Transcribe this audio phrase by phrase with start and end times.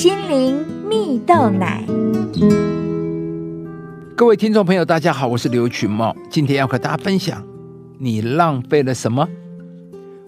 [0.00, 0.56] 心灵
[0.88, 1.84] 蜜豆奶。
[4.16, 7.44] 各位听众朋友，大家好，我是刘群茂，今天要和大家分享：
[7.98, 9.28] 你浪费了什么？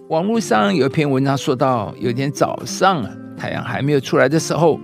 [0.09, 4.79] 网络上有一篇文章说到，有一天早上啊，太阳还没有出来的时候，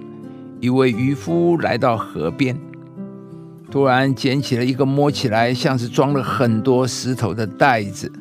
[0.60, 2.58] 一位渔夫来到河边，
[3.70, 8.12] 突然捡起了一个摸起来像是装了很多石头的袋子。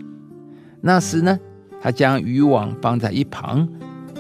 [0.83, 1.39] 那时呢，
[1.81, 3.67] 他将渔网放在一旁。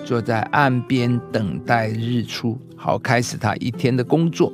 [0.08, 4.50] 坐在岸边等待日出，好开始他一天的工作。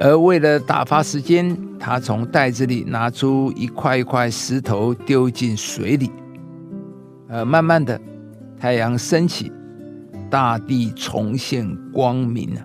[0.00, 6.10] 而为了打发时间，他从袋子里拿出一块一块石头丢进水里。
[7.28, 8.00] 呃，慢慢的，
[8.58, 9.52] 太阳升起，
[10.30, 12.62] 大地重现光明了。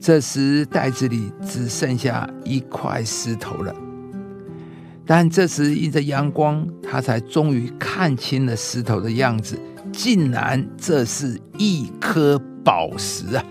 [0.00, 3.76] 这时袋子里只剩下一块石头了。
[5.04, 9.58] 但这时迎着阳光，他才终于看清了石头的样子。
[9.96, 13.44] 竟然这是一颗宝石啊！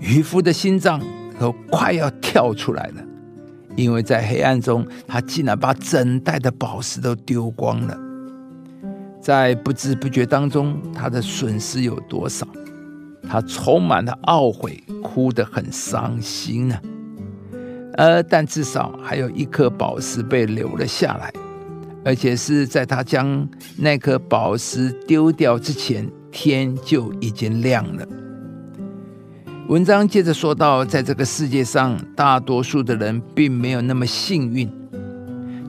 [0.00, 1.00] 渔夫的心脏
[1.38, 3.04] 都快要跳出来了，
[3.76, 7.98] 因为在黑暗中，他竟然把整袋的宝石都丢光了。
[9.20, 12.46] 在不知不觉当中，他的损失有多少？
[13.28, 16.78] 他充满了懊悔，哭得很伤心呢。
[17.94, 21.32] 呃，但至少还有一颗宝石被留了下来。
[22.04, 28.06] 而且是在他将那颗宝石丢掉之前，天就已经亮了。
[29.68, 34.70] 文章接着说到，在这个世界上，大多数的人并没有那么幸运，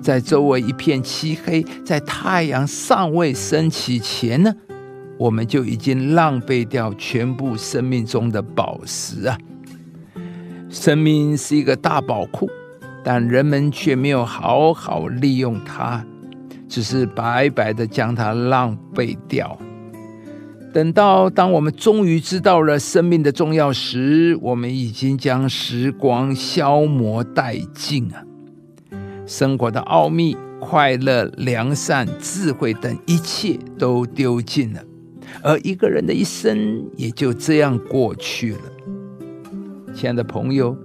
[0.01, 4.53] 在周围一片漆黑，在太阳尚未升起前呢，
[5.17, 9.37] 我们就已经浪费掉全部生命中的宝石啊！
[10.69, 12.49] 生命是一个大宝库，
[13.03, 16.05] 但人们却没有好好利用它。
[16.69, 19.57] 只是白白的将它浪费掉。
[20.71, 28.23] 等到当我们终于知道了生命的重要时，我们已经将时光消磨殆尽啊！
[29.25, 34.83] 生活的奥秘、快乐、良善、智慧等一切都丢尽了，
[35.41, 38.61] 而一个人的一生也就这样过去了。
[39.95, 40.77] 亲爱的朋友，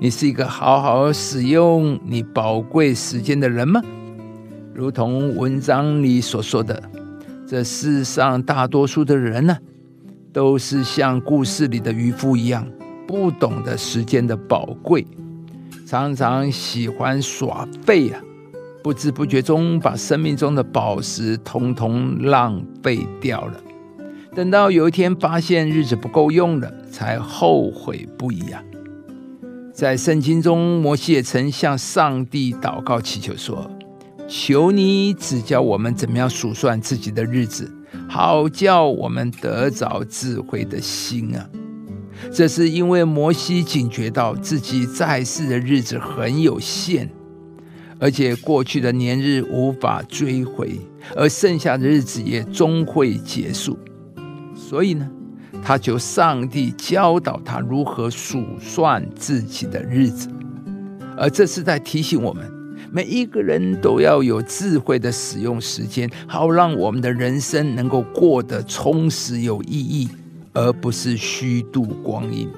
[0.00, 3.82] 你是一个好好使用你宝贵时间的人吗？
[4.78, 6.80] 如同文章里所说的，
[7.44, 9.58] 这世上大多数的人呢，
[10.32, 12.64] 都是像故事里的渔夫一样，
[13.04, 15.04] 不懂得时间的宝贵，
[15.84, 18.22] 常常喜欢耍废啊，
[18.80, 23.60] 不知不觉中把生命中的宝石通通浪费掉了。
[24.32, 28.62] 等到有一天发现日子不够用了，才后悔不已啊。
[29.72, 33.68] 在圣经中，摩西也曾向上帝祷告祈求说。
[34.28, 37.72] 求你指教我们怎么样数算自己的日子，
[38.06, 41.48] 好叫我们得着智慧的心啊！
[42.30, 47.08] 这是因为摩西警觉到自己在世的日子很有限，
[47.98, 50.78] 而且过去的年日无法追回，
[51.16, 53.78] 而剩下的日子也终会结束。
[54.54, 55.08] 所以呢，
[55.62, 60.28] 他求上帝教导他如何数算自己的日子，
[61.16, 62.57] 而这是在提醒我们。
[62.90, 70.08] 每一个人都要有智慧的使用时间，好让我们的人生能够过得充实有意义，
[70.54, 72.48] 而不是虚度光阴。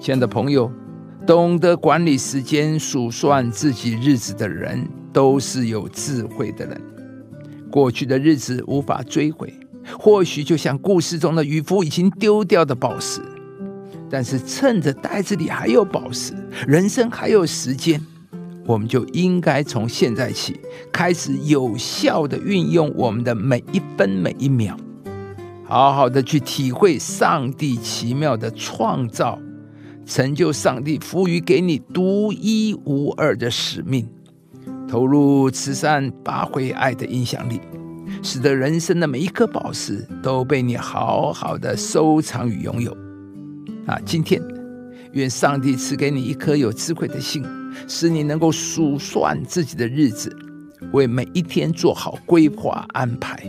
[0.00, 0.70] 亲爱的朋友，
[1.26, 6.80] 懂得管理时间、数算自己日子的人，都是有智慧的人。
[7.70, 9.52] 过去的日子无法追回，
[9.98, 13.20] 或许就像故事中的渔夫已经丢掉的宝石，
[14.08, 16.32] 但是趁着袋子里还有宝石，
[16.68, 18.00] 人生还有时间。
[18.66, 20.58] 我们就应该从现在起
[20.92, 24.76] 开始有效的运用我们的每一分每一秒，
[25.64, 29.38] 好好的去体会上帝奇妙的创造，
[30.04, 34.08] 成就上帝赋予给你独一无二的使命，
[34.88, 37.60] 投入慈善，发挥爱的影响力，
[38.20, 42.96] 使得人生的每一颗宝石都被你好好的收藏与拥有。
[43.86, 44.42] 啊，今天
[45.12, 47.44] 愿上帝赐给你一颗有智慧的心。
[47.86, 50.34] 使你能够数算自己的日子，
[50.92, 53.42] 为每一天做好规划安排。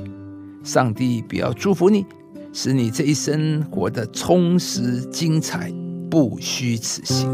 [0.63, 2.05] 上帝必要祝福你，
[2.51, 5.71] 使你这一生活得充实精彩，
[6.09, 7.27] 不虚此行。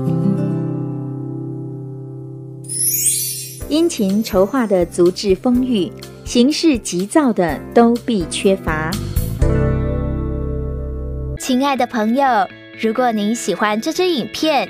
[3.70, 5.92] 殷勤筹划的足智丰裕，
[6.24, 8.92] 行事急躁的都必缺乏。
[11.40, 12.48] 亲爱的朋友，
[12.80, 14.70] 如果您喜欢这支影片，